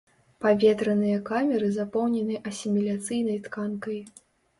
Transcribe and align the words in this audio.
Паветраныя 0.43 1.17
камеры 1.29 1.67
запоўнены 1.75 2.39
асіміляцыйнай 2.53 3.37
тканкай. 3.49 4.01